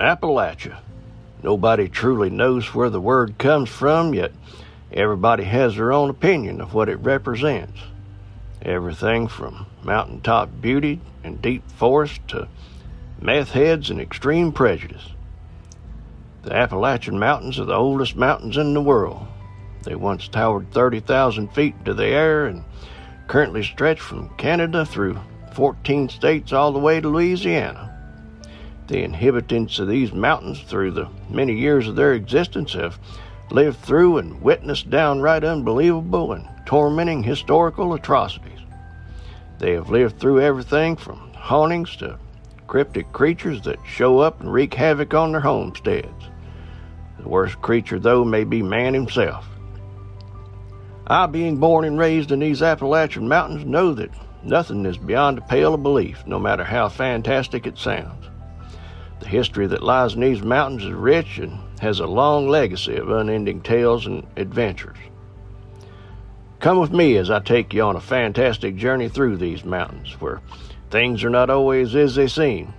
[0.00, 0.78] Appalachia.
[1.42, 4.32] Nobody truly knows where the word comes from, yet
[4.92, 7.80] everybody has their own opinion of what it represents.
[8.62, 12.48] Everything from mountaintop beauty and deep forest to
[13.20, 15.10] meth heads and extreme prejudice.
[16.42, 19.26] The Appalachian Mountains are the oldest mountains in the world.
[19.82, 22.64] They once towered 30,000 feet into the air and
[23.26, 25.18] currently stretch from Canada through
[25.54, 27.87] 14 states all the way to Louisiana.
[28.88, 32.98] The inhabitants of these mountains, through the many years of their existence, have
[33.50, 38.60] lived through and witnessed downright unbelievable and tormenting historical atrocities.
[39.58, 42.18] They have lived through everything from hauntings to
[42.66, 46.24] cryptic creatures that show up and wreak havoc on their homesteads.
[47.18, 49.46] The worst creature, though, may be man himself.
[51.06, 54.10] I, being born and raised in these Appalachian mountains, know that
[54.42, 58.27] nothing is beyond the pale of belief, no matter how fantastic it sounds.
[59.20, 63.10] The history that lies in these mountains is rich and has a long legacy of
[63.10, 64.96] unending tales and adventures.
[66.60, 70.40] Come with me as I take you on a fantastic journey through these mountains, where
[70.90, 72.74] things are not always as they seem.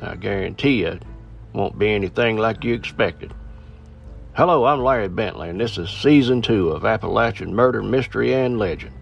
[0.00, 1.02] I guarantee you it
[1.52, 3.34] won't be anything like you expected.
[4.34, 8.94] Hello, I'm Larry Bentley, and this is season two of Appalachian Murder, Mystery, and Legend.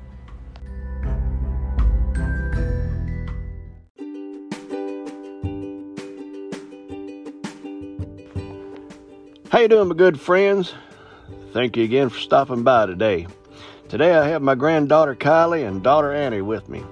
[9.67, 10.73] You doing, my good friends?
[11.53, 13.27] Thank you again for stopping by today.
[13.89, 16.85] Today I have my granddaughter Kylie and daughter Annie with me.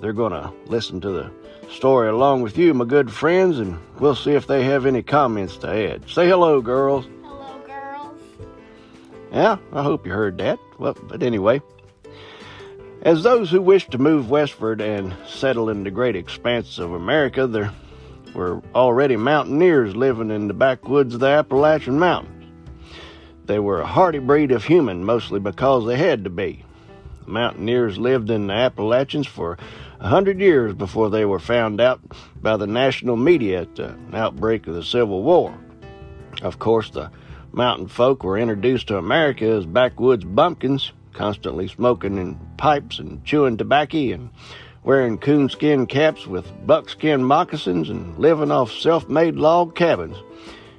[0.00, 1.32] They're going to listen to the
[1.72, 5.56] story along with you, my good friends, and we'll see if they have any comments
[5.56, 6.08] to add.
[6.08, 7.04] Say hello, girls.
[7.24, 8.20] Hello, girls.
[9.32, 10.60] Yeah, I hope you heard that.
[10.78, 11.62] Well, but anyway,
[13.02, 17.48] as those who wish to move westward and settle in the great expanse of America,
[17.48, 17.72] there
[18.34, 22.30] were already mountaineers living in the backwoods of the Appalachian Mountains.
[23.46, 26.64] They were a hardy breed of human, mostly because they had to be.
[27.24, 29.58] The Mountaineers lived in the Appalachians for
[30.00, 32.00] a hundred years before they were found out
[32.40, 35.56] by the national media at the outbreak of the Civil War.
[36.42, 37.10] Of course, the
[37.52, 43.56] mountain folk were introduced to America as backwoods bumpkins, constantly smoking in pipes and chewing
[43.56, 44.30] tobacco and
[44.84, 50.16] wearing coonskin caps with buckskin moccasins and living off self made log cabins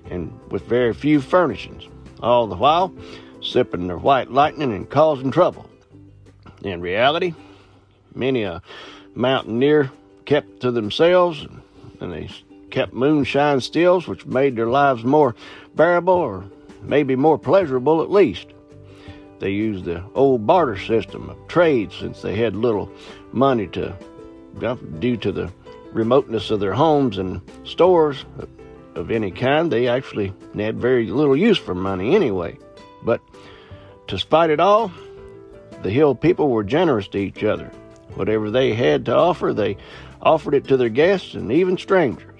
[0.09, 1.87] and with very few furnishings,
[2.21, 2.93] all the while
[3.41, 5.69] sipping their white lightning and causing trouble.
[6.63, 7.33] In reality,
[8.13, 8.61] many a
[9.13, 9.91] mountaineer
[10.25, 11.45] kept to themselves
[11.99, 12.29] and they
[12.71, 15.35] kept moonshine stills, which made their lives more
[15.75, 16.43] bearable or
[16.81, 18.47] maybe more pleasurable at least.
[19.39, 22.89] They used the old barter system of trade since they had little
[23.35, 23.95] money to,
[24.99, 25.51] due to the
[25.91, 28.25] remoteness of their homes and stores
[28.95, 29.71] of any kind.
[29.71, 32.57] They actually had very little use for money anyway.
[33.03, 33.21] But
[34.07, 34.91] to spite it all,
[35.83, 37.71] the hill people were generous to each other.
[38.15, 39.77] Whatever they had to offer, they
[40.21, 42.39] offered it to their guests and even strangers.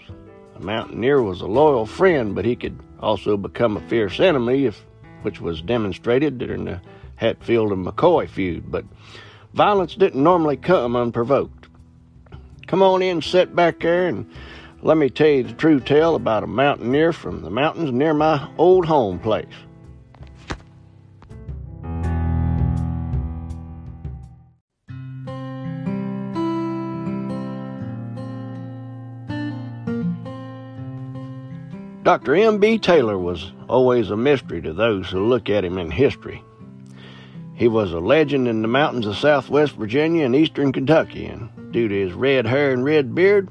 [0.54, 4.86] The mountaineer was a loyal friend, but he could also become a fierce enemy, if,
[5.22, 6.82] which was demonstrated during the
[7.18, 8.72] Hatfield and McCoy feud.
[8.72, 8.86] But
[9.56, 11.68] violence didn't normally come unprovoked.
[12.68, 14.30] Come on in, sit back there, and
[14.82, 18.50] let me tell you the true tale about a mountaineer from the mountains near my
[18.58, 19.46] old home place.
[32.04, 32.36] Dr.
[32.36, 32.78] M.B.
[32.80, 36.44] Taylor was always a mystery to those who look at him in history.
[37.56, 41.88] He was a legend in the mountains of southwest Virginia and eastern Kentucky, and due
[41.88, 43.50] to his red hair and red beard,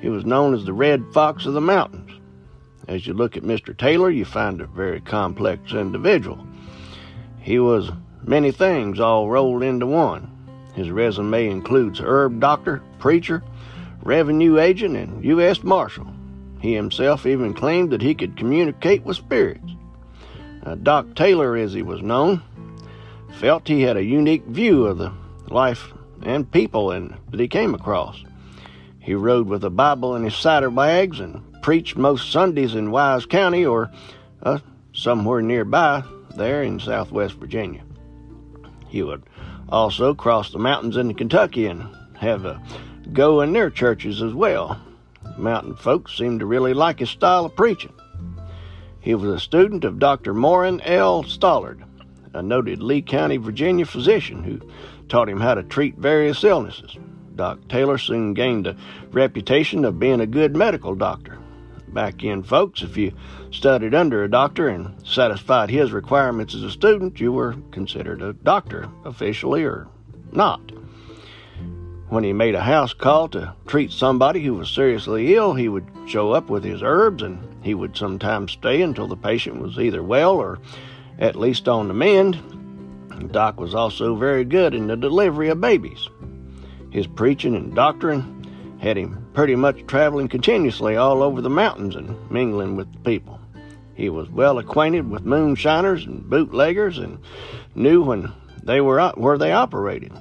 [0.00, 2.12] he was known as the Red Fox of the Mountains.
[2.86, 3.76] As you look at Mr.
[3.76, 6.46] Taylor, you find a very complex individual.
[7.40, 7.90] He was
[8.22, 10.30] many things all rolled into one.
[10.74, 13.42] His resume includes herb doctor, preacher,
[14.02, 15.64] revenue agent, and U.S.
[15.64, 16.06] Marshal.
[16.60, 19.74] He himself even claimed that he could communicate with spirits.
[20.64, 22.42] Uh, Doc Taylor, as he was known,
[23.38, 25.12] felt he had a unique view of the
[25.48, 25.92] life
[26.22, 28.22] and people and that he came across.
[28.98, 33.26] He rode with a Bible in his cider saddlebags and preached most Sundays in Wise
[33.26, 33.90] County or
[34.42, 34.58] uh,
[34.92, 36.02] somewhere nearby
[36.36, 37.82] there in southwest Virginia.
[38.88, 39.22] He would
[39.68, 41.86] also cross the mountains into Kentucky and
[42.18, 42.62] have a
[43.12, 44.80] go in their churches as well.
[45.36, 47.92] Mountain folks seemed to really like his style of preaching.
[49.00, 50.34] He was a student of Dr.
[50.34, 51.22] Morin L.
[51.22, 51.82] Stollard,
[52.34, 54.60] a noted Lee County, Virginia physician who
[55.08, 56.96] taught him how to treat various illnesses.
[57.34, 58.76] Doc Taylor soon gained a
[59.10, 61.38] reputation of being a good medical doctor.
[61.88, 63.12] Back in, folks, if you
[63.50, 68.32] studied under a doctor and satisfied his requirements as a student, you were considered a
[68.32, 69.88] doctor, officially or
[70.30, 70.60] not.
[72.08, 75.86] When he made a house call to treat somebody who was seriously ill, he would
[76.06, 80.02] show up with his herbs and he would sometimes stay until the patient was either
[80.02, 80.58] well or
[81.20, 82.38] at least on the mend.
[83.30, 86.08] Doc was also very good in the delivery of babies.
[86.90, 92.16] His preaching and doctrine had him pretty much traveling continuously all over the mountains and
[92.30, 93.38] mingling with the people.
[93.94, 97.18] He was well acquainted with moonshiners and bootleggers and
[97.74, 98.32] knew when
[98.62, 100.12] they were where they operated.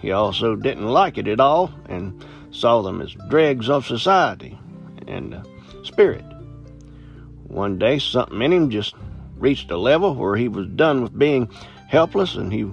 [0.00, 4.58] He also didn't like it at all and saw them as dregs of society
[5.06, 5.42] and uh,
[5.84, 6.24] spirit.
[7.44, 8.94] One day, something in him just
[9.38, 11.48] reached a level where he was done with being
[11.88, 12.70] helpless and he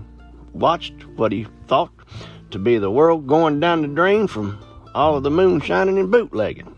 [0.54, 1.92] watched what he thought
[2.52, 4.60] to be the world going down the drain from
[4.94, 6.76] all of the moonshining and bootlegging.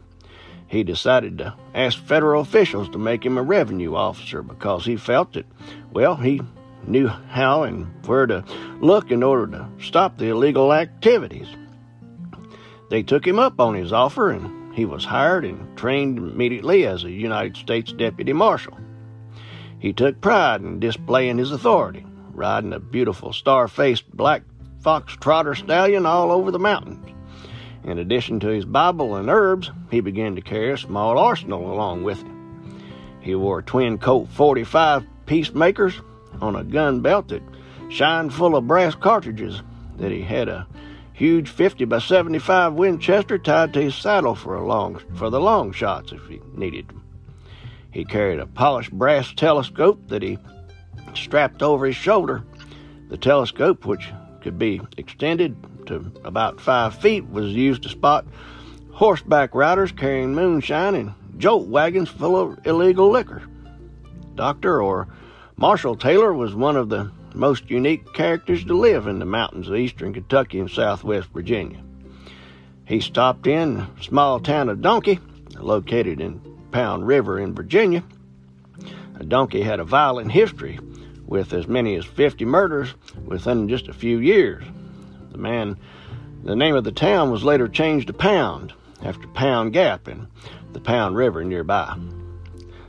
[0.68, 5.34] He decided to ask federal officials to make him a revenue officer because he felt
[5.34, 5.46] that,
[5.92, 6.42] well, he
[6.86, 8.44] knew how and where to
[8.82, 11.48] look in order to stop the illegal activities.
[12.90, 17.04] They took him up on his offer and he was hired and trained immediately as
[17.04, 18.78] a United States Deputy Marshal.
[19.80, 24.44] He took pride in displaying his authority, riding a beautiful star faced black
[24.80, 27.06] fox trotter stallion all over the mountains.
[27.84, 32.04] In addition to his Bible and herbs, he began to carry a small arsenal along
[32.04, 32.74] with him.
[33.22, 36.02] He wore twin Colt 45 peacemakers
[36.42, 37.44] on a gun belt that
[37.90, 39.62] shined full of brass cartridges,
[39.98, 40.68] that he had a
[41.14, 45.72] huge 50 by 75 Winchester tied to his saddle for a long for the long
[45.72, 47.04] shots if he needed them.
[47.92, 50.38] He carried a polished brass telescope that he
[51.14, 52.44] strapped over his shoulder.
[53.10, 54.12] The telescope, which
[54.42, 55.56] could be extended
[55.88, 58.26] to about five feet, was used to spot
[58.92, 63.42] horseback riders carrying moonshine and jolt wagons full of illegal liquor.
[64.36, 65.08] Doctor or
[65.56, 69.76] Marshall Taylor was one of the most unique characters to live in the mountains of
[69.76, 71.80] eastern Kentucky and southwest Virginia.
[72.86, 75.20] He stopped in the small town of Donkey,
[75.60, 76.42] located in
[76.72, 78.04] Pound River in Virginia.
[79.20, 80.80] A donkey had a violent history
[81.26, 82.94] with as many as 50 murders
[83.26, 84.64] within just a few years.
[85.32, 85.78] The man,
[86.44, 88.74] the name of the town was later changed to Pound
[89.04, 90.28] after Pound Gap in
[90.74, 91.98] the Pound River nearby.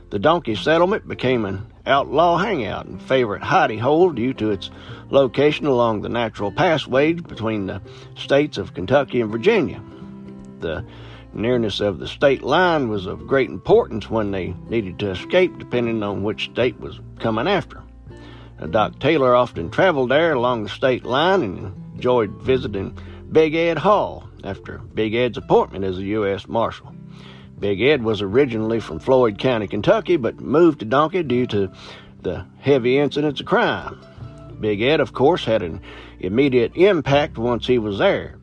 [0.09, 4.69] The Donkey settlement became an outlaw hangout and favorite hidey hole due to its
[5.09, 7.81] location along the natural passways between the
[8.15, 9.81] states of Kentucky and Virginia.
[10.59, 10.85] The
[11.33, 16.03] nearness of the state line was of great importance when they needed to escape, depending
[16.03, 17.81] on which state was coming after.
[18.59, 22.97] Now, Doc Taylor often traveled there along the state line and enjoyed visiting
[23.31, 26.47] Big Ed Hall after Big Ed's appointment as a U.S.
[26.47, 26.93] Marshal.
[27.59, 31.71] Big Ed was originally from Floyd County, Kentucky, but moved to Donkey due to
[32.21, 33.99] the heavy incidents of crime.
[34.59, 35.81] Big Ed, of course, had an
[36.19, 38.37] immediate impact once he was there.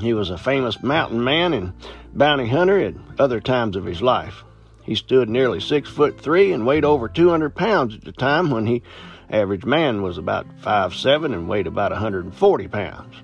[0.00, 1.72] He was a famous mountain man and
[2.14, 4.44] bounty hunter at other times of his life.
[4.84, 8.66] He stood nearly six foot three and weighed over 200 pounds at the time when
[8.66, 8.82] he
[9.30, 13.14] average man was about five seven and weighed about 140 pounds.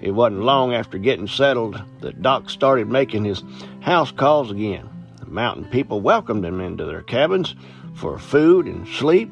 [0.00, 3.42] It wasn't long after getting settled that Doc started making his
[3.80, 4.88] house calls again.
[5.20, 7.54] The mountain people welcomed him into their cabins
[7.94, 9.30] for food and sleep.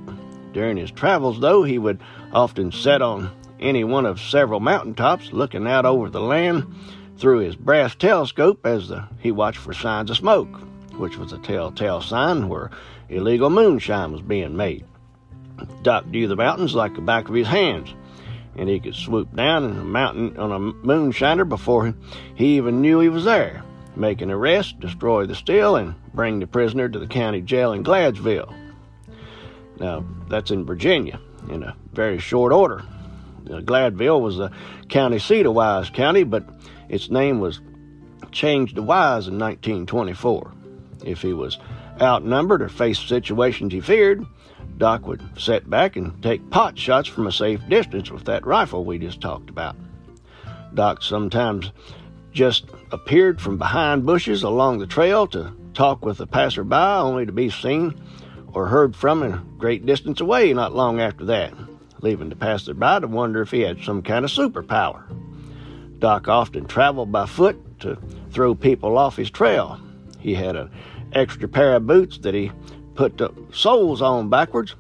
[0.53, 2.01] During his travels, though, he would
[2.33, 6.65] often sit on any one of several mountain tops looking out over the land
[7.17, 10.61] through his brass telescope as the, he watched for signs of smoke,
[10.97, 12.71] which was a telltale sign where
[13.09, 14.85] illegal moonshine was being made.
[15.83, 17.95] Doc knew the mountains like the back of his hands
[18.57, 21.95] and he could swoop down in a mountain on a moonshiner before
[22.35, 23.63] he even knew he was there,
[23.97, 27.83] make an arrest, destroy the still, and bring the prisoner to the county jail in
[27.83, 28.53] Gladsville.
[29.79, 31.19] Now, that's in Virginia
[31.49, 32.83] in a very short order.
[33.45, 34.51] Gladville was the
[34.89, 36.49] county seat of Wise County, but
[36.89, 37.61] its name was
[38.33, 40.53] changed to Wise in 1924.
[41.05, 41.59] If he was
[42.01, 44.25] outnumbered or faced situations he feared,
[44.79, 48.85] Doc would set back and take pot shots from a safe distance with that rifle
[48.85, 49.77] we just talked about.
[50.75, 51.71] Doc sometimes
[52.33, 57.33] just appeared from behind bushes along the trail to talk with a passerby, only to
[57.33, 57.95] be seen
[58.53, 61.53] or heard from a great distance away not long after that,
[62.01, 65.05] leaving the passerby to wonder if he had some kind of superpower.
[66.05, 67.97] Doc often traveled by foot to
[68.31, 69.81] throw people off his trail.
[70.21, 70.71] He had an
[71.15, 72.53] extra pair of boots that he
[72.95, 74.75] put the soles on backwards.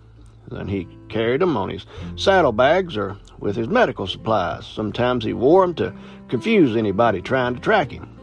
[0.49, 4.67] Then he carried them on his saddlebags or with his medical supplies.
[4.67, 5.95] Sometimes he wore them to
[6.29, 8.19] confuse anybody trying to track him.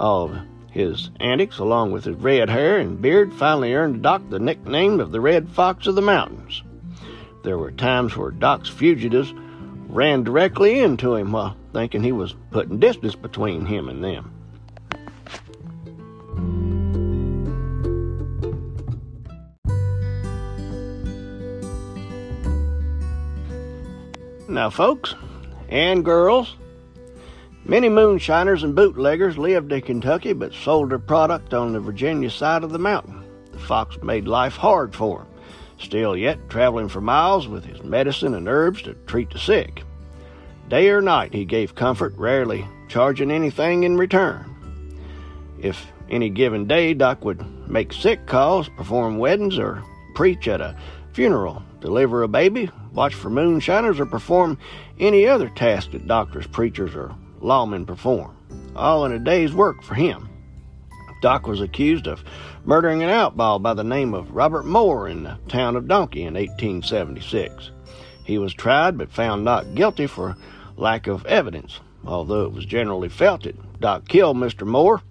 [0.00, 0.40] All of
[0.72, 5.12] His antics, along with his red hair and beard, finally earned Doc the nickname of
[5.12, 6.64] the Red Fox of the Mountains.
[7.44, 9.32] There were times where Doc's fugitives
[9.88, 14.32] ran directly into him while thinking he was putting distance between him and them.
[24.48, 25.14] Now, folks
[25.68, 26.56] and girls,
[27.64, 32.64] many moonshiners and bootleggers lived in Kentucky but sold their product on the Virginia side
[32.64, 33.22] of the mountain.
[33.52, 35.27] The fox made life hard for him,
[35.78, 39.84] still yet traveling for miles with his medicine and herbs to treat the sick.
[40.68, 44.44] Day or night he gave comfort, rarely charging anything in return.
[45.60, 49.82] If any given day Doc would make sick calls, perform weddings, or
[50.14, 50.76] preach at a
[51.12, 54.58] funeral, deliver a baby, watch for moonshiners, or perform
[54.98, 58.36] any other task that doctors, preachers, or lawmen perform.
[58.74, 60.27] All in a day's work for him.
[61.20, 62.22] Doc was accused of
[62.64, 66.34] murdering an outlaw by the name of Robert Moore in the town of Donkey in
[66.34, 67.70] 1876.
[68.24, 70.36] He was tried but found not guilty for
[70.76, 71.80] lack of evidence.
[72.06, 74.66] Although it was generally felt that Doc killed Mr.
[74.66, 75.02] Moore,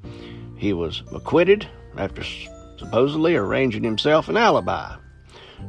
[0.56, 2.24] he was acquitted after
[2.78, 4.96] supposedly arranging himself an alibi.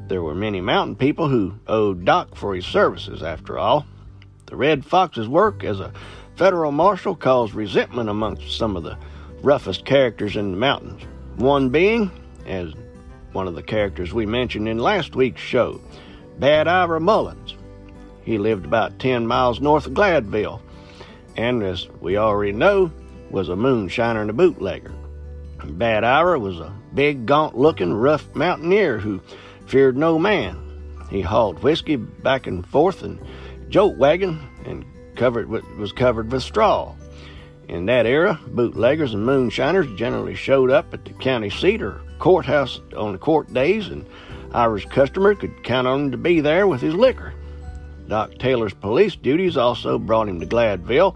[0.08, 3.86] There were many mountain people who owed Doc for his services, after all.
[4.46, 5.92] The Red Fox's work as a
[6.36, 8.96] federal marshal caused resentment amongst some of the
[9.42, 11.02] roughest characters in the mountains.
[11.36, 12.10] One being,
[12.46, 12.72] as
[13.32, 15.80] one of the characters we mentioned in last week's show,
[16.38, 17.54] Bad Ira Mullins.
[18.22, 20.60] He lived about 10 miles north of Gladville,
[21.36, 22.92] and as we already know,
[23.30, 24.92] was a moonshiner and a bootlegger.
[25.64, 29.20] Bad Ira was a big, gaunt looking, rough mountaineer who
[29.66, 30.56] feared no man.
[31.10, 33.20] He hauled whiskey back and forth in
[33.68, 34.84] jolt wagon and
[35.16, 36.94] covered was covered with straw.
[37.68, 42.80] In that era, bootleggers and moonshiners generally showed up at the county seat or courthouse
[42.96, 44.06] on the court days, and
[44.52, 47.34] Ira's customer could count on him to be there with his liquor.
[48.08, 51.14] Doc Taylor's police duties also brought him to Gladville,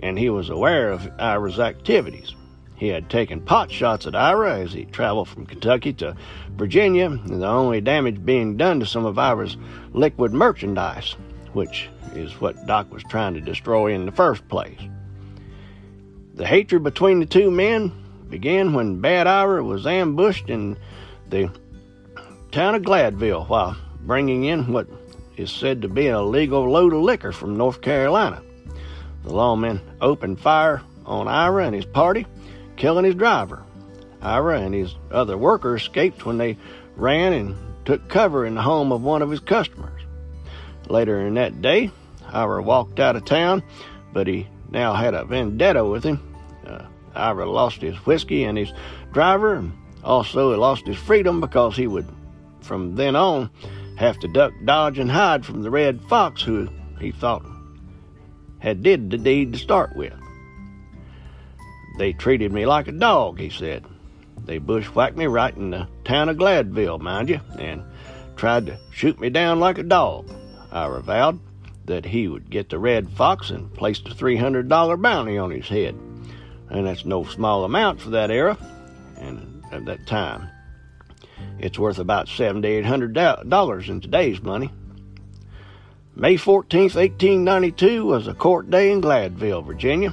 [0.00, 2.32] and he was aware of Ira's activities.
[2.76, 6.14] He had taken pot shots at Ira as he traveled from Kentucky to
[6.50, 9.56] Virginia, and the only damage being done to some of Ira's
[9.92, 11.16] liquid merchandise,
[11.54, 14.78] which is what Doc was trying to destroy in the first place.
[16.38, 17.90] The hatred between the two men
[18.30, 20.78] began when Bad Ira was ambushed in
[21.28, 21.50] the
[22.52, 24.86] town of Gladville while bringing in what
[25.36, 28.40] is said to be an illegal load of liquor from North Carolina.
[29.24, 32.24] The lawmen opened fire on Ira and his party,
[32.76, 33.64] killing his driver.
[34.22, 36.56] Ira and his other workers escaped when they
[36.94, 40.02] ran and took cover in the home of one of his customers.
[40.86, 41.90] Later in that day,
[42.28, 43.64] Ira walked out of town,
[44.12, 46.27] but he now had a vendetta with him.
[47.18, 48.72] Ira lost his whiskey and his
[49.12, 49.72] driver, and
[50.04, 52.08] also he lost his freedom because he would,
[52.60, 53.50] from then on,
[53.96, 56.68] have to duck, dodge, and hide from the red fox who
[57.00, 57.44] he thought
[58.58, 60.12] had did the deed to start with.
[61.96, 63.84] They treated me like a dog, he said.
[64.44, 67.82] They bushwhacked me right in the town of Gladville, mind you, and
[68.36, 70.30] tried to shoot me down like a dog.
[70.72, 71.40] Ira vowed
[71.86, 75.96] that he would get the red fox and placed a $300 bounty on his head.
[76.70, 78.58] And that's no small amount for that era
[79.16, 80.48] and at that time.
[81.58, 84.70] It's worth about $7,800 in today's money.
[86.14, 90.12] May 14th, 1892 was a court day in Gladville, Virginia,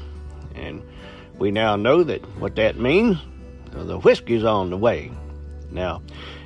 [0.53, 0.83] and
[1.39, 3.17] we now know that what that means,
[3.71, 5.11] the whiskey's on the way.
[5.71, 6.03] Now,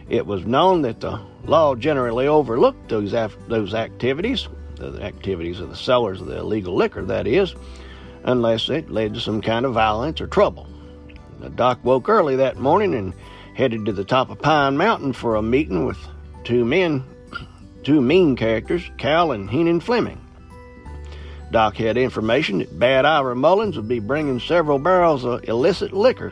[0.08, 5.70] it was known that the law generally overlooked those af- those activities, the activities of
[5.70, 7.54] the sellers of the illegal liquor, that is,
[8.24, 10.68] unless it led to some kind of violence or trouble.
[11.40, 13.14] The doc woke early that morning and
[13.56, 15.98] headed to the top of Pine Mountain for a meeting with
[16.44, 17.04] two men,
[17.84, 20.20] two mean characters, Cal and Heenan Fleming.
[21.52, 26.32] Doc had information that Bad Ira Mullins would be bringing several barrels of illicit liquor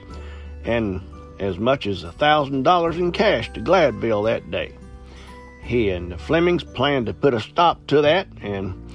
[0.63, 1.01] and
[1.39, 4.73] as much as a thousand dollars in cash to Gladville that day.
[5.63, 8.89] He and the Flemings planned to put a stop to that, and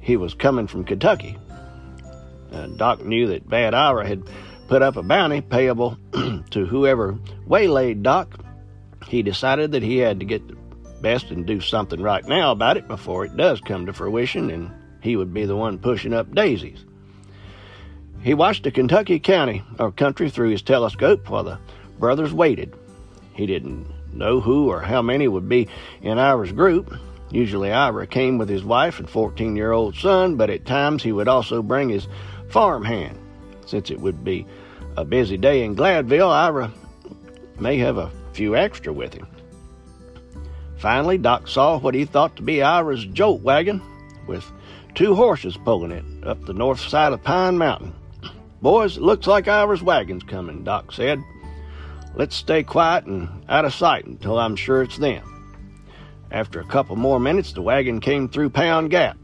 [0.00, 1.36] he was coming from Kentucky.
[2.52, 4.22] Uh, Doc knew that Bad Ira had
[4.68, 5.98] put up a bounty payable
[6.50, 8.44] to whoever waylaid Doc.
[9.06, 10.56] He decided that he had to get the
[11.00, 14.70] best and do something right now about it before it does come to fruition and
[15.00, 16.84] he would be the one pushing up daisies.
[18.20, 21.58] He watched the Kentucky county or country through his telescope while the
[21.98, 22.74] brothers waited.
[23.34, 25.68] He didn't know who or how many would be
[26.02, 26.92] in Ira's group.
[27.30, 31.12] Usually Ira came with his wife and 14 year old son, but at times he
[31.12, 32.08] would also bring his
[32.48, 33.18] farm hand
[33.66, 34.46] since it would be
[34.96, 36.72] a busy day in Gladville, Ira
[37.60, 39.26] may have a few extra with him.
[40.76, 43.82] Finally, Doc saw what he thought to be Ira's jolt wagon
[44.26, 44.44] with
[44.94, 47.94] two horses pulling it up the north side of Pine Mountain.
[48.62, 51.22] Boys, it looks like Ira's wagon's coming, Doc said.
[52.14, 55.24] Let's stay quiet and out of sight until I'm sure it's them.
[56.30, 59.16] After a couple more minutes, the wagon came through Pound Gap.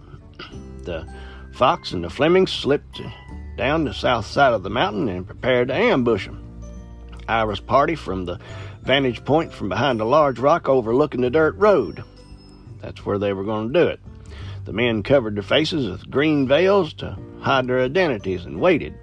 [0.83, 1.07] The
[1.55, 3.01] Fox and the Flemings slipped
[3.57, 6.41] down the south side of the mountain and prepared to ambush them.
[7.29, 8.41] Ira's party from the
[8.83, 12.03] vantage point from behind a large rock overlooking the dirt road.
[12.81, 14.01] That's where they were going to do it.
[14.65, 18.99] The men covered their faces with green veils to hide their identities and waited.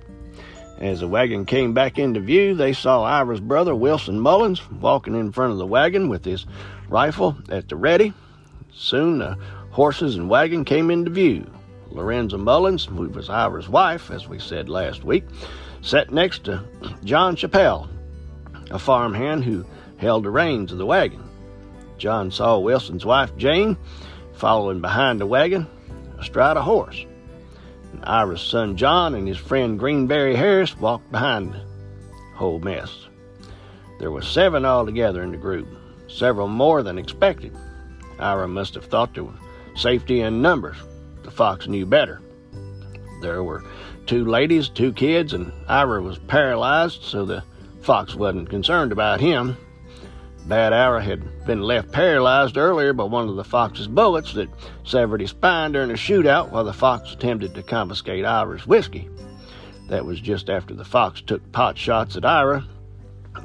[0.77, 5.31] As the wagon came back into view, they saw Ira's brother, Wilson Mullins, walking in
[5.31, 6.45] front of the wagon with his
[6.89, 8.13] rifle at the ready.
[8.73, 9.37] Soon the
[9.69, 11.49] horses and wagon came into view.
[11.91, 15.25] Lorenza Mullins, who was Ira's wife, as we said last week,
[15.81, 16.63] sat next to
[17.03, 17.89] John Chappell,
[18.69, 19.65] a farmhand who
[19.97, 21.23] held the reins of the wagon.
[21.97, 23.77] John saw Wilson's wife, Jane,
[24.33, 25.67] following behind the wagon,
[26.17, 27.05] astride a horse.
[27.93, 31.61] And Ira's son, John, and his friend Greenberry Harris walked behind the
[32.35, 33.07] whole mess.
[33.99, 35.67] There were seven altogether in the group,
[36.07, 37.55] several more than expected.
[38.17, 39.35] Ira must have thought there was
[39.75, 40.77] safety in numbers.
[41.23, 42.21] The fox knew better.
[43.21, 43.63] There were
[44.07, 47.43] two ladies, two kids, and Ira was paralyzed, so the
[47.81, 49.57] Fox wasn't concerned about him.
[50.45, 54.49] Bad Ira had been left paralyzed earlier by one of the fox's bullets that
[54.83, 59.09] severed his spine during a shootout while the fox attempted to confiscate Ira's whiskey.
[59.87, 62.65] That was just after the fox took pot shots at Ira,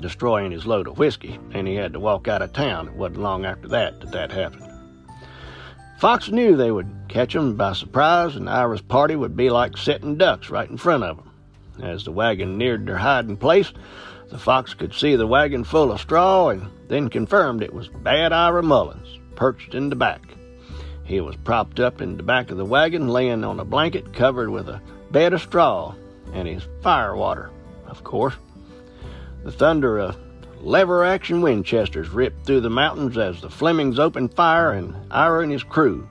[0.01, 2.89] destroying his load of whiskey, and he had to walk out of town.
[2.89, 4.66] It wasn't long after that that that happened.
[5.99, 10.17] Fox knew they would catch him by surprise, and Ira's party would be like sitting
[10.17, 11.31] ducks right in front of him.
[11.83, 13.73] As the wagon neared their hiding place,
[14.29, 18.33] the fox could see the wagon full of straw and then confirmed it was Bad
[18.33, 20.21] Ira Mullins, perched in the back.
[21.05, 24.51] He was propped up in the back of the wagon, laying on a blanket covered
[24.51, 24.83] with a
[25.13, 25.95] bed of straw
[26.35, 27.51] and his fire water,
[27.87, 28.35] of course.
[29.45, 30.17] The thunder of
[30.67, 35.53] lever action Winchesters ripped through the mountains as the Flemings opened fire and Ira and
[35.53, 36.09] his crew.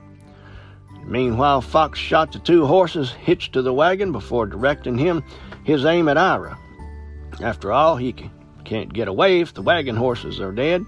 [1.04, 5.22] Meanwhile, Fox shot the two horses hitched to the wagon before directing him
[5.62, 6.58] his aim at Ira.
[7.42, 8.14] After all, he
[8.64, 10.86] can't get away if the wagon horses are dead.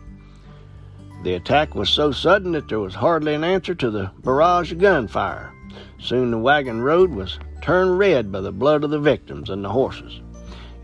[1.23, 4.79] The attack was so sudden that there was hardly an answer to the barrage of
[4.79, 5.53] gunfire.
[5.99, 9.69] Soon the wagon road was turned red by the blood of the victims and the
[9.69, 10.23] horses.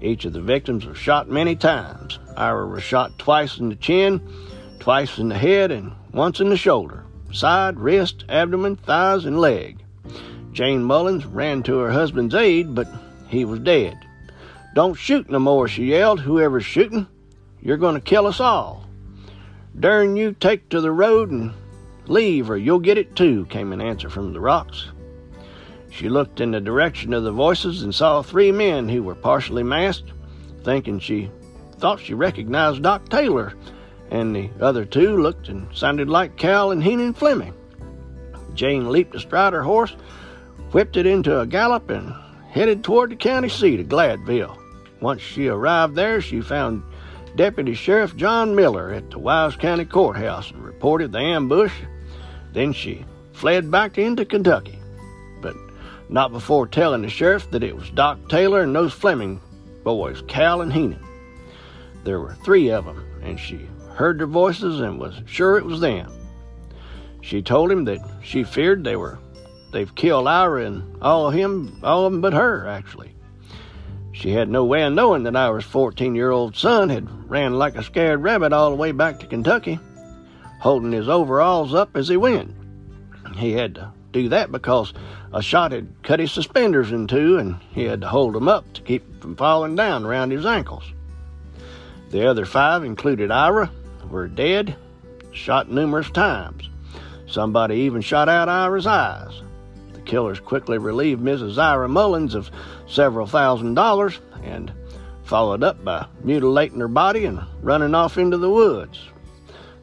[0.03, 2.19] Each of the victims was shot many times.
[2.37, 4.21] Ira was shot twice in the chin,
[4.79, 9.85] twice in the head, and once in the shoulder, side, wrist, abdomen, thighs, and leg.
[10.53, 12.89] Jane Mullins ran to her husband's aid, but
[13.29, 13.99] he was dead.
[14.75, 16.21] Don't shoot no more, she yelled.
[16.21, 17.07] Whoever's shooting,
[17.61, 18.87] you're going to kill us all.
[19.79, 21.53] Darn you, take to the road and
[22.07, 24.89] leave, or you'll get it too, came an answer from the rocks.
[25.91, 29.63] She looked in the direction of the voices and saw three men who were partially
[29.63, 30.13] masked,
[30.65, 31.31] thinking she
[31.75, 33.55] thought she recognized Doc Taylor,
[34.11, 37.55] and the other two looked and sounded like Cal and Heenan Fleming.
[38.55, 39.93] Jane leaped astride her horse,
[40.73, 42.15] whipped it into a gallop, and
[42.51, 44.57] headed toward the county seat of Gladville.
[45.01, 46.83] Once she arrived there, she found
[47.37, 51.75] Deputy Sheriff John Miller at the Wise County Courthouse and reported the ambush.
[52.53, 54.79] Then she fled back into Kentucky,
[55.43, 55.57] but
[56.09, 59.41] not before telling the sheriff that it was Doc Taylor and those Fleming
[59.83, 61.04] boys, Cal and Heenan.
[62.05, 65.81] There were three of them, and she heard their voices and was sure it was
[65.81, 66.13] them.
[67.23, 69.19] She told him that she feared they were
[69.75, 73.15] they've killed Ira and all of him, all of them but her, actually.
[74.13, 77.75] She had no way of knowing that Ira's 14 year old son had ran like
[77.75, 79.81] a scared rabbit all the way back to Kentucky,
[80.61, 82.55] holding his overalls up as he went.
[83.37, 84.95] He had to do that because
[85.33, 88.73] a shot had cut his suspenders in two and he had to hold them up
[88.75, 90.85] to keep from falling down around his ankles.
[92.15, 93.73] The other five, included Ira,
[94.09, 94.77] were dead,
[95.33, 96.71] shot numerous times.
[97.27, 99.43] Somebody even shot out Ira's eyes
[99.95, 101.59] The killers quickly relieved Mrs.
[101.59, 102.53] Ira Mullins of
[102.87, 104.73] several thousand dollars and
[105.25, 109.09] followed up by mutilating her body and running off into the woods.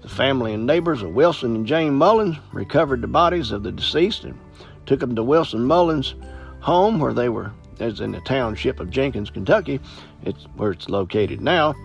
[0.02, 4.24] The family and neighbors of Wilson and Jane Mullins recovered the bodies of the deceased
[4.24, 4.40] and
[4.86, 6.16] took them to Wilson Mullins'
[6.62, 9.82] home where they were, as in the township of Jenkins, Kentucky,
[10.24, 11.76] it's where it's located now.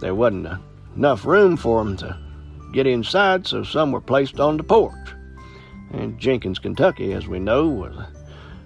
[0.00, 0.48] There wasn't
[0.96, 2.16] enough room for them to
[2.72, 4.94] get inside, so some were placed on the porch.
[5.92, 7.96] And Jenkins, Kentucky, as we know, was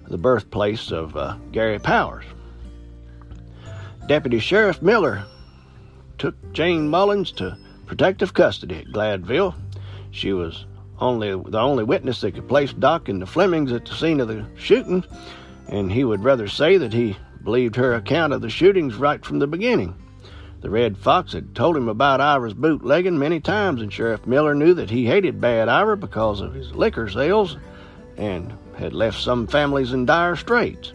[0.07, 2.25] the birthplace of uh, Gary Powers.
[4.07, 5.25] Deputy Sheriff Miller
[6.17, 9.55] took Jane Mullins to protective custody at Gladville.
[10.11, 10.65] She was
[10.99, 14.27] only the only witness that could place Doc and the Flemings at the scene of
[14.29, 15.03] the shooting,
[15.67, 19.39] and he would rather say that he believed her account of the shootings right from
[19.39, 19.95] the beginning.
[20.61, 24.73] The Red Fox had told him about Ira's bootlegging many times, and Sheriff Miller knew
[24.73, 27.57] that he hated Bad Ira because of his liquor sales
[28.17, 30.93] and had left some families in dire straits.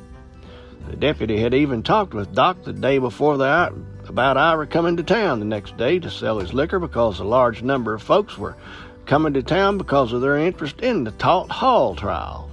[0.88, 3.73] The deputy had even talked with Doc the day before the,
[4.09, 7.62] about Ira coming to town the next day to sell his liquor because a large
[7.62, 8.57] number of folks were
[9.07, 12.51] coming to town because of their interest in the Talt Hall trial.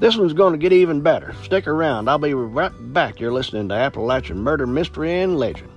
[0.00, 1.34] This one's going to get even better.
[1.44, 2.08] Stick around.
[2.08, 3.20] I'll be right back.
[3.20, 5.70] You're listening to Appalachian Murder Mystery and Legend.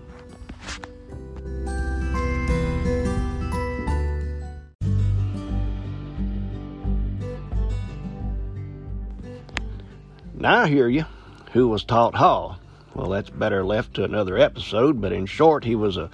[10.48, 11.04] I hear you.
[11.52, 12.58] Who was Talt Hall?
[12.96, 16.10] Well, that's better left to another episode, but in short, he was a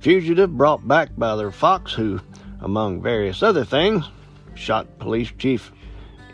[0.00, 2.20] fugitive brought back by their fox who
[2.60, 4.04] among various other things,
[4.56, 5.70] shot police chief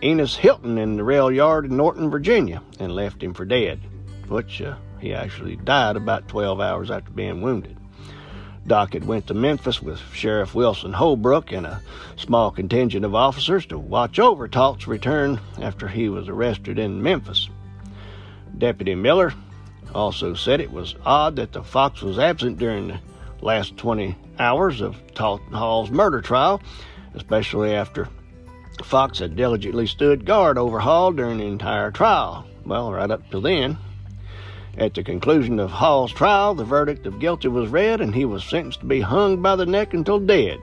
[0.03, 3.81] Enos Hylton in the rail yard in Norton, Virginia, and left him for dead,
[4.29, 7.77] which uh, he actually died about 12 hours after being wounded.
[8.67, 11.81] Doc had went to Memphis with Sheriff Wilson Holbrook and a
[12.17, 17.49] small contingent of officers to watch over Talt's return after he was arrested in Memphis.
[18.57, 19.35] Deputy Miller
[19.95, 23.01] also said it was odd that the Fox was absent during the
[23.41, 26.63] last 20 hours of Talt Hall's murder trial,
[27.15, 28.09] especially after
[28.85, 32.47] Fox had diligently stood guard over Hall during the entire trial.
[32.65, 33.77] Well, right up to then.
[34.77, 38.43] At the conclusion of Hall's trial, the verdict of guilty was read and he was
[38.43, 40.61] sentenced to be hung by the neck until dead.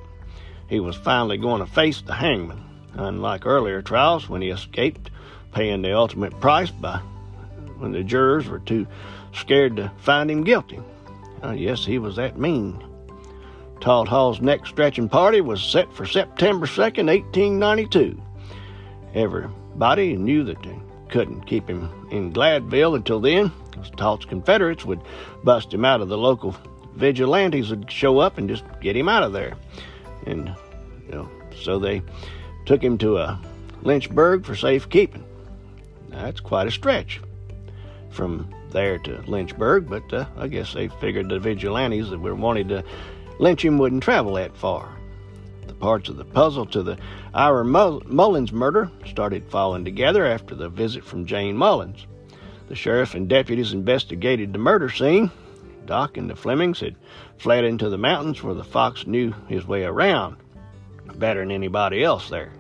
[0.67, 5.12] He was finally going to face the hangman, unlike earlier trials when he escaped
[5.54, 6.98] paying the ultimate price by
[7.78, 8.88] when the jurors were too
[9.34, 10.80] scared to find him guilty.
[11.43, 12.84] Uh, yes, he was that mean.
[13.80, 18.22] Talt Hall's next stretching party was set for September 2nd, 1892.
[19.13, 20.78] Everybody knew that they
[21.10, 23.52] couldn't keep him in Gladville until then,
[23.97, 25.01] Talt's Confederates would
[25.43, 26.55] bust him out of the local
[26.95, 29.53] vigilantes would show up and just get him out of there.
[30.25, 30.53] And,
[31.08, 32.01] you know, so they
[32.65, 33.39] took him to a
[33.82, 35.23] Lynchburg for safekeeping.
[36.10, 37.21] That's quite a stretch
[38.10, 42.67] from there to Lynchburg, but uh, I guess they figured the vigilantes that were wanting
[42.69, 42.84] to
[43.39, 44.89] lynch him wouldn't travel that far.
[45.67, 46.97] The parts of the puzzle to the
[47.34, 52.05] Ira Mullins murder started falling together after the visit from Jane Mullins.
[52.69, 55.32] The sheriff and deputies investigated the murder scene.
[55.88, 56.95] Doc and the Flemings had
[57.39, 60.38] fled into the mountains where the fox knew his way around
[61.15, 62.51] better than anybody else there.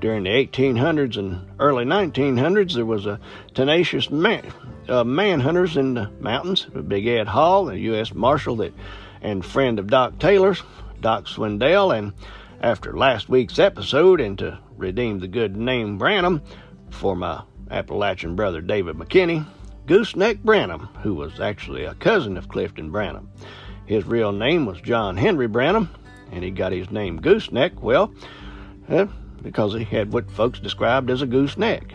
[0.00, 3.20] During the 1800s and early 1900s, there was a
[3.52, 4.52] tenacious man,
[4.88, 6.64] uh, manhunters in the mountains.
[6.64, 8.14] Big Ed Hall, a U.S.
[8.14, 8.72] Marshal that
[9.20, 10.62] and friend of Doc Taylor's,
[11.02, 12.14] Doc Swindell, and
[12.62, 16.40] after last week's episode, and to redeem the good name Branham
[16.90, 19.46] for my Appalachian brother David McKinney,
[19.86, 23.30] Gooseneck Branham, who was actually a cousin of Clifton Branham.
[23.86, 25.88] His real name was John Henry Branham,
[26.32, 28.12] and he got his name Gooseneck, well,
[28.88, 29.06] uh,
[29.42, 31.94] because he had what folks described as a gooseneck.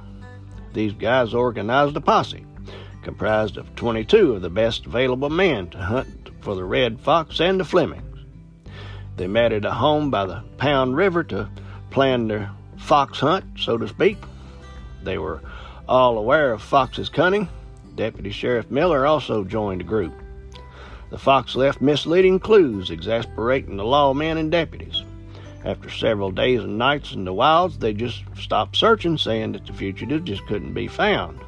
[0.74, 2.46] These guys organized a posse
[3.02, 7.60] comprised of 22 of the best available men to hunt for the Red Fox and
[7.60, 8.20] the Flemings.
[9.18, 11.50] They met at a home by the Pound River to
[11.90, 14.18] plan their fox hunt, so to speak.
[15.04, 15.42] They were
[15.92, 17.50] all aware of Fox's cunning.
[17.96, 20.14] Deputy Sheriff Miller also joined the group.
[21.10, 25.04] The fox left misleading clues, exasperating the lawmen and deputies.
[25.66, 29.74] After several days and nights in the wilds, they just stopped searching, saying that the
[29.74, 31.42] fugitive just couldn't be found.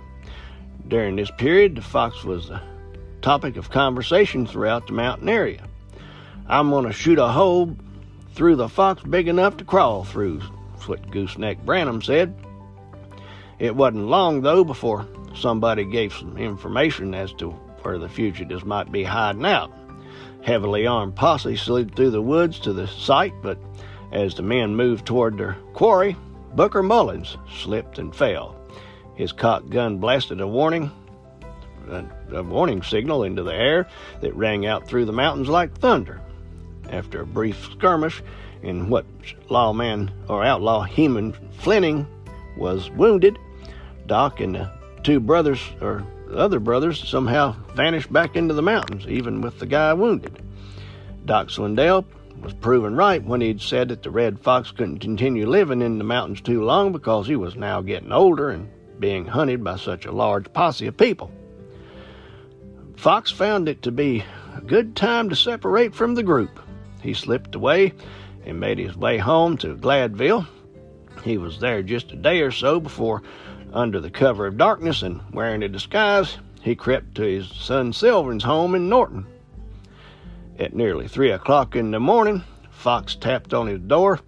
[0.90, 2.62] During this period, the fox was the
[3.22, 5.66] topic of conversation throughout the mountain area.
[6.48, 7.78] I'm going to shoot a hole
[8.36, 10.42] through the fox big enough to crawl through,
[10.86, 12.36] what Gooseneck Branham said.
[13.64, 18.92] It wasn't long, though, before somebody gave some information as to where the fugitives might
[18.92, 19.72] be hiding out.
[20.42, 23.58] Heavily armed posse slid through the woods to the site, but
[24.12, 26.18] as the men moved toward their quarry,
[26.56, 28.54] Booker Mullins slipped and fell.
[29.16, 30.92] His cocked gun blasted a warning,
[31.90, 33.88] a, a, warning signal into the air
[34.20, 36.20] that rang out through the mountains like thunder.
[36.90, 38.22] After a brief skirmish,
[38.62, 39.06] in what
[39.48, 42.06] lawman or outlaw Heman Fleming
[42.58, 43.40] was wounded,
[44.08, 44.72] Doc and the
[45.04, 49.94] two brothers or other brothers somehow vanished back into the mountains, even with the guy
[49.94, 50.42] wounded.
[51.26, 52.06] Doc Swindell
[52.42, 56.04] was proven right when he'd said that the red fox couldn't continue living in the
[56.04, 60.12] mountains too long because he was now getting older and being hunted by such a
[60.12, 61.32] large posse of people.
[62.96, 64.24] Fox found it to be
[64.56, 66.60] a good time to separate from the group.
[67.02, 67.94] He slipped away
[68.46, 70.48] and made his way home to Gladville.
[71.24, 73.24] He was there just a day or so before,
[73.74, 78.44] under the cover of darkness and wearing a disguise, he crept to his son Sylvan's
[78.44, 79.26] home in Norton.
[80.60, 84.20] At nearly three o'clock in the morning, Fox tapped on his door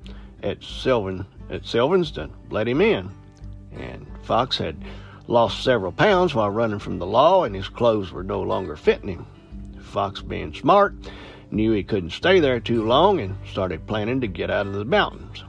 [0.42, 3.12] at Sylvan at Sylvan's to let him in.
[3.72, 4.84] And Fox had
[5.28, 9.10] lost several pounds while running from the law, and his clothes were no longer fitting
[9.10, 9.26] him.
[9.80, 10.96] Fox, being smart,
[11.52, 14.86] knew he couldn't stay there too long and started planning to get out of the
[14.86, 15.44] mountains.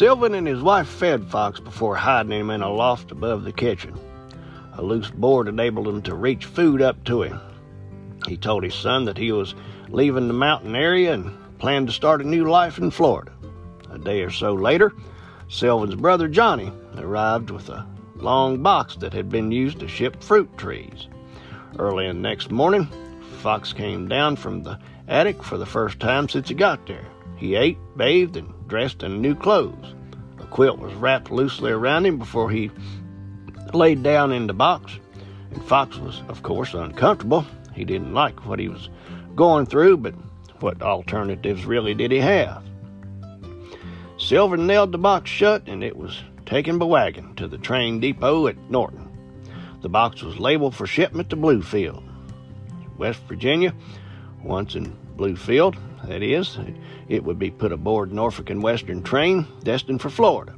[0.00, 3.94] Sylvan and his wife fed Fox before hiding him in a loft above the kitchen.
[4.78, 7.38] A loose board enabled him to reach food up to him.
[8.26, 9.54] He told his son that he was
[9.90, 13.30] leaving the mountain area and planned to start a new life in Florida.
[13.90, 14.94] A day or so later,
[15.50, 17.86] Sylvan's brother Johnny arrived with a
[18.16, 21.08] long box that had been used to ship fruit trees.
[21.78, 22.88] Early the next morning,
[23.42, 27.04] Fox came down from the attic for the first time since he got there.
[27.40, 29.94] He ate, bathed, and dressed in new clothes.
[30.38, 32.70] A quilt was wrapped loosely around him before he
[33.72, 34.98] laid down in the box.
[35.50, 37.46] And Fox was, of course, uncomfortable.
[37.72, 38.90] He didn't like what he was
[39.34, 40.14] going through, but
[40.60, 42.62] what alternatives really did he have?
[44.18, 48.48] Sylvan nailed the box shut, and it was taken by wagon to the train depot
[48.48, 49.08] at Norton.
[49.80, 52.02] The box was labeled for shipment to Bluefield,
[52.98, 53.74] West Virginia.
[54.42, 56.58] Once in Bluefield, that is,
[57.08, 60.54] it would be put aboard Norfolk and Western train destined for Florida.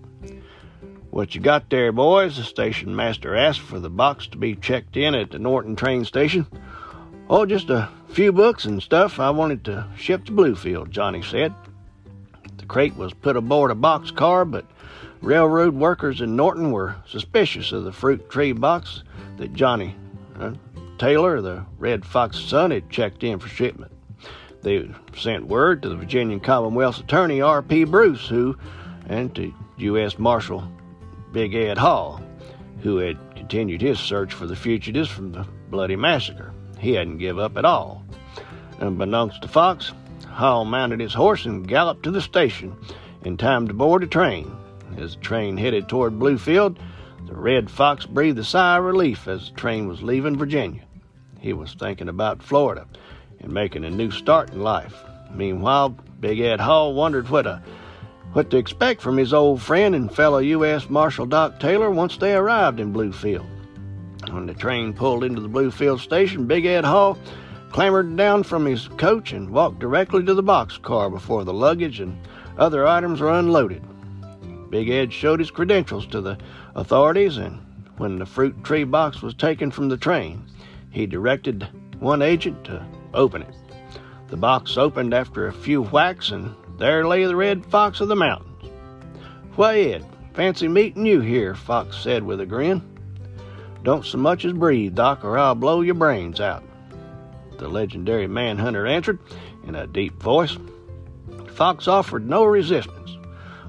[1.11, 2.39] What you got there, boys?
[2.39, 6.05] The station master asked for the box to be checked in at the Norton train
[6.07, 6.47] station.
[7.29, 11.55] Oh, just a few books and stuff I wanted to ship to Bluefield, Johnny said.
[12.57, 14.65] The crate was put aboard a box car, but
[15.21, 19.03] railroad workers in Norton were suspicious of the fruit tree box
[19.37, 19.95] that Johnny
[20.39, 20.53] uh,
[20.99, 23.93] Taylor, the Red Fox's son, had checked in for shipment.
[24.63, 27.85] They sent word to the Virginian Commonwealth's attorney, R.P.
[27.85, 28.57] Bruce, who,
[29.09, 30.21] and to U.S.
[30.21, 30.63] Marshal
[31.33, 32.23] Big Ed Hall,
[32.83, 36.53] who had continued his search for the fugitives from the bloody massacre.
[36.79, 38.05] He hadn't give up at all.
[38.79, 39.93] Unbeknownst to Fox,
[40.29, 42.77] Hall mounted his horse and galloped to the station
[43.25, 44.57] in time to board a train.
[44.97, 46.77] As the train headed toward Bluefield,
[47.27, 50.83] the Red Fox breathed a sigh of relief as the train was leaving Virginia.
[51.41, 52.87] He was thinking about Florida
[53.43, 55.05] and making a new start in life.
[55.35, 57.63] Meanwhile, Big Ed Hall wondered what a
[58.33, 60.89] what to expect from his old friend and fellow U.S.
[60.89, 63.47] Marshal Doc Taylor once they arrived in Bluefield.
[64.31, 67.19] When the train pulled into the Bluefield station, Big Ed Hall
[67.73, 72.01] clambered down from his coach and walked directly to the box car before the luggage
[72.01, 72.17] and
[72.57, 73.83] other items were unloaded.
[74.71, 76.39] Big Ed showed his credentials to the
[76.75, 77.59] authorities, and
[77.99, 80.43] when the fruit tree box was taken from the train,
[80.91, 83.55] he directed one agent to open it.
[84.29, 88.17] The box opened after a few whacks, and there lay the red fox of the
[88.17, 88.71] mountains.
[89.57, 90.01] Why,
[90.33, 92.81] fancy meeting you here, Fox said with a grin.
[93.83, 96.63] Don't so much as breathe, Doc, or I'll blow your brains out.
[97.59, 99.19] The legendary manhunter answered
[99.67, 100.57] in a deep voice.
[101.49, 103.19] Fox offered no resistance.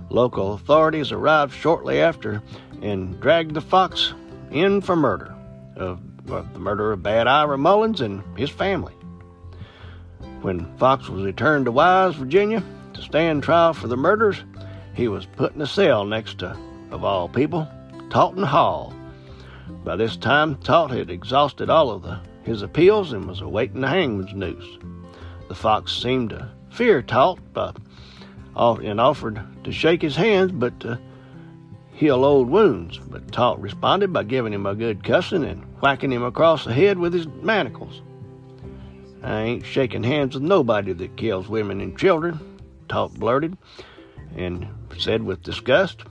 [0.09, 2.41] Local authorities arrived shortly after
[2.81, 4.13] and dragged the fox
[4.51, 5.35] in for murder
[5.75, 8.93] of, of the murder of Bad Ira Mullins and his family.
[10.43, 12.61] When Fox was returned to Wise, Virginia,
[12.95, 14.43] to stand trial for the murders,
[14.93, 16.57] he was put in a cell next to,
[16.91, 17.65] of all people,
[18.09, 18.93] Talton Hall.
[19.85, 23.87] By this time, Talt had exhausted all of the, his appeals and was awaiting the
[23.87, 24.77] hangman's noose.
[25.47, 27.77] The fox seemed to fear Talt but,
[28.53, 30.99] and offered to shake his hands but to
[31.93, 32.99] heal old wounds.
[32.99, 36.99] But Talt responded by giving him a good cussing and whacking him across the head
[36.99, 38.01] with his manacles.
[39.23, 42.59] I ain't shaking hands with nobody that kills women and children,
[42.89, 43.57] Talt blurted,
[44.35, 46.03] and said with disgust.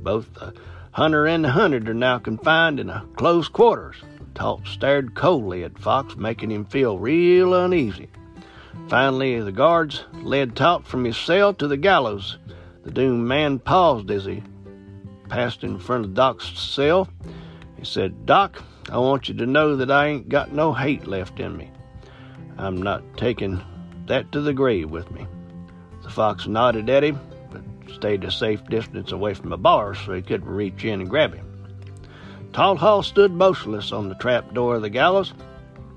[0.00, 0.54] Both the
[0.92, 3.96] hunter and the hunted are now confined in a close quarters.
[4.34, 8.08] Talt stared coldly at Fox, making him feel real uneasy.
[8.88, 12.38] Finally, the guards led Talt from his cell to the gallows.
[12.84, 14.42] The doomed man paused as he
[15.28, 17.08] passed in front of Doc's cell.
[17.76, 21.40] He said, Doc, I want you to know that I ain't got no hate left
[21.40, 21.70] in me.
[22.58, 23.62] I'm not taking
[24.06, 25.26] that to the grave with me.
[26.02, 27.62] The fox nodded at him, but
[27.94, 31.34] stayed a safe distance away from the bars so he couldn't reach in and grab
[31.34, 31.46] him.
[32.52, 35.34] Talt Hall stood motionless on the trap door of the gallows.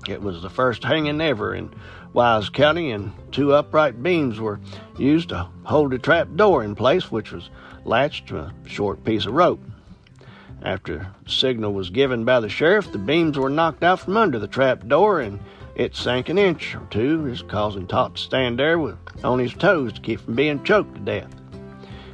[0.08, 1.72] It was the first hanging ever in
[2.12, 4.60] Wise County, and two upright beams were
[4.98, 7.48] used to hold the trap door in place, which was
[7.84, 9.60] latched to a short piece of rope.
[10.62, 14.38] After the signal was given by the sheriff, the beams were knocked out from under
[14.38, 15.40] the trap door, and
[15.74, 19.54] it sank an inch or two, just causing Talt to stand there with, on his
[19.54, 21.34] toes to keep from being choked to death.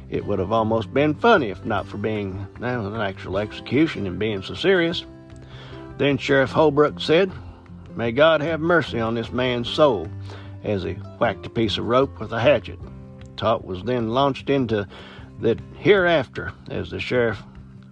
[0.09, 4.17] It would have almost been funny if not for being well, an actual execution and
[4.17, 5.05] being so serious.
[5.97, 7.31] Then Sheriff Holbrook said,
[7.95, 10.07] May God have mercy on this man's soul,
[10.63, 12.79] as he whacked a piece of rope with a hatchet.
[13.35, 14.87] Talt was then launched into
[15.39, 17.41] the hereafter as the sheriff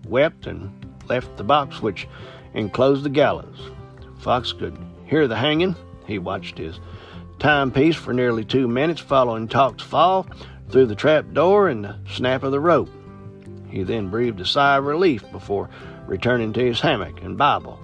[0.07, 0.71] wept and
[1.07, 2.07] left the box which
[2.53, 3.71] enclosed the gallows.
[4.19, 5.75] Fox could hear the hanging.
[6.05, 6.79] He watched his
[7.39, 10.27] timepiece for nearly two minutes following Talt's fall
[10.69, 12.89] through the trap door and the snap of the rope.
[13.69, 15.69] He then breathed a sigh of relief before
[16.07, 17.79] returning to his hammock and Bible.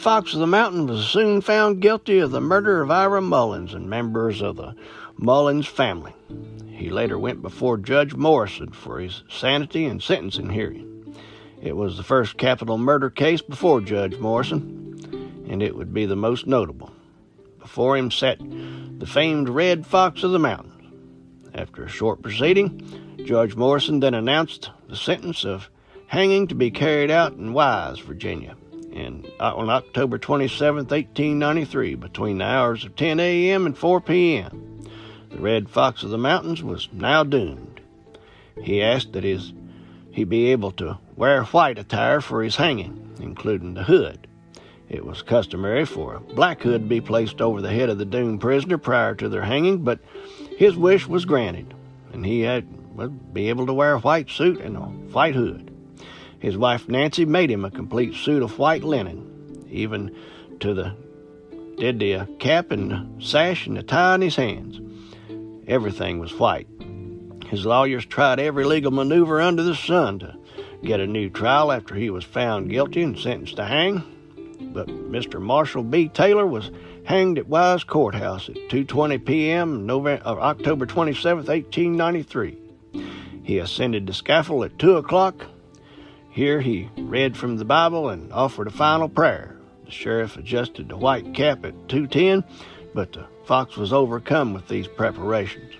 [0.00, 3.90] Fox of the Mountain was soon found guilty of the murder of Ira Mullins and
[3.90, 4.74] members of the
[5.18, 6.14] Mullins family.
[6.70, 11.14] He later went before Judge Morrison for his sanity and sentencing hearing.
[11.60, 16.16] It was the first capital murder case before Judge Morrison, and it would be the
[16.16, 16.90] most notable.
[17.58, 20.82] Before him sat the famed Red Fox of the Mountains.
[21.52, 25.68] After a short proceeding, Judge Morrison then announced the sentence of
[26.06, 28.56] hanging to be carried out in Wise, Virginia
[28.92, 33.66] in, uh, on October 27, 1893, between the hours of 10 a.m.
[33.66, 34.84] and 4 p.m.
[35.30, 37.80] The Red Fox of the Mountains was now doomed.
[38.62, 39.52] He asked that his,
[40.10, 44.26] he be able to wear white attire for his hanging, including the hood.
[44.88, 48.04] It was customary for a black hood to be placed over the head of the
[48.04, 50.00] doomed prisoner prior to their hanging, but
[50.58, 51.72] his wish was granted,
[52.12, 55.69] and he had would be able to wear a white suit and a white hood.
[56.40, 60.16] His wife Nancy made him a complete suit of white linen, even
[60.60, 60.96] to the
[61.76, 64.80] did the cap and the sash and the tie in his hands.
[65.66, 66.66] Everything was white.
[67.46, 70.34] His lawyers tried every legal maneuver under the sun to
[70.82, 74.02] get a new trial after he was found guilty and sentenced to hang.
[74.72, 75.40] But Mr.
[75.40, 76.08] Marshall B.
[76.08, 76.70] Taylor was
[77.04, 79.86] hanged at Wise Courthouse at 2:20 p.m.
[79.86, 82.58] November, October 27, 1893.
[83.42, 85.46] He ascended the scaffold at 2 o'clock
[86.30, 89.56] here he read from the Bible and offered a final prayer.
[89.84, 92.44] The sheriff adjusted the white cap at 210,
[92.94, 95.74] but the fox was overcome with these preparations.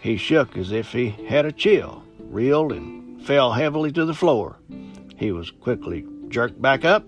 [0.00, 4.56] He shook as if he had a chill, reeled, and fell heavily to the floor.
[5.16, 7.04] He was quickly jerked back up,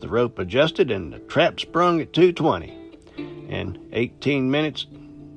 [0.00, 2.76] the rope adjusted, and the trap sprung at 220.
[3.16, 4.86] In 18 minutes,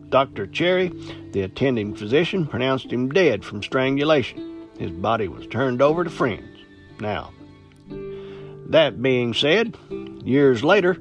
[0.10, 0.48] Dr.
[0.48, 0.92] Cherry,
[1.32, 4.68] the attending physician, pronounced him dead from strangulation.
[4.80, 6.57] His body was turned over to friends.
[7.00, 7.32] Now,
[8.68, 9.78] that being said,
[10.24, 10.98] years later,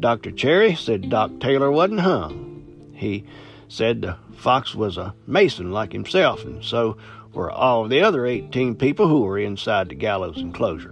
[0.00, 0.30] Dr.
[0.30, 2.92] Cherry said Doc Taylor wasn't hung.
[2.94, 3.24] He
[3.68, 6.96] said the fox was a mason like himself, and so
[7.32, 10.90] were all of the other 18 people who were inside the gallows enclosure.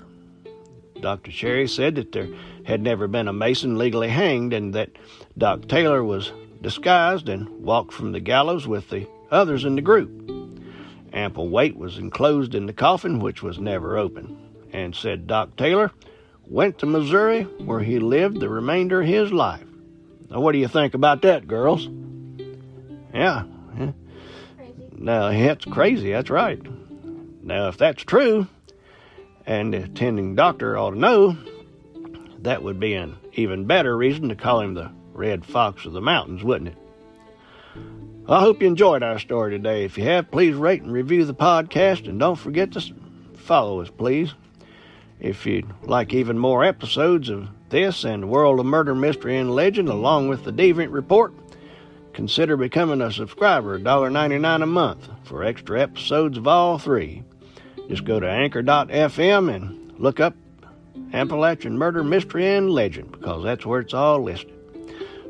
[1.00, 1.31] Dr.
[1.31, 2.29] Cherry said that there
[2.64, 4.90] had never been a mason legally hanged and that
[5.37, 10.39] Doc Taylor was disguised and walked from the gallows with the others in the group.
[11.12, 14.37] Ample weight was enclosed in the coffin, which was never opened,
[14.73, 15.90] and said Doc Taylor
[16.46, 19.66] went to Missouri, where he lived the remainder of his life.
[20.29, 21.88] Now, what do you think about that, girls?
[23.14, 23.44] Yeah.
[23.79, 23.92] yeah.
[24.92, 26.12] Now, that's crazy.
[26.12, 26.61] That's right.
[27.42, 28.46] Now, if that's true,
[29.46, 31.37] and the attending doctor ought to know,
[32.42, 36.01] that would be an even better reason to call him the Red Fox of the
[36.01, 36.79] Mountains, wouldn't it?
[38.31, 39.85] I hope you enjoyed our story today.
[39.85, 42.95] If you have, please rate and review the podcast and don't forget to
[43.35, 44.35] follow us, please.
[45.19, 49.50] If you'd like even more episodes of this and the World of Murder, Mystery, and
[49.50, 51.35] Legend, along with the Deviant Report,
[52.13, 57.25] consider becoming a subscriber, $1.99 a month, for extra episodes of all three.
[57.88, 60.37] Just go to anchor.fm and look up
[61.13, 64.60] Appalachian Murder, Mystery, and Legend, because that's where it's all listed.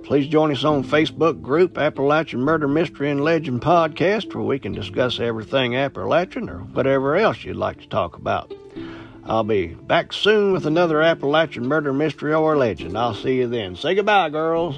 [0.02, 4.72] Please join us on Facebook group Appalachian Murder Mystery and Legend Podcast, where we can
[4.72, 8.52] discuss everything Appalachian or whatever else you'd like to talk about.
[9.24, 12.98] I'll be back soon with another Appalachian Murder Mystery or Legend.
[12.98, 13.76] I'll see you then.
[13.76, 14.76] Say goodbye, girls.